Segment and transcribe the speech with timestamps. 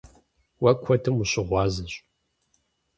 [0.61, 1.93] Уэ куэдым ущыгъуазэщ.